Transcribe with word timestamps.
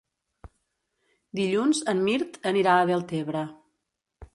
Dilluns 1.41 1.83
en 1.95 2.03
Mirt 2.09 2.43
anirà 2.55 2.79
a 2.83 2.89
Deltebre. 2.95 3.47